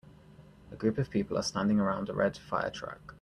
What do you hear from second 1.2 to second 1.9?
are standing